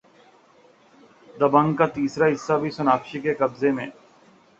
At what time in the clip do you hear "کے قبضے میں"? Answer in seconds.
3.19-3.87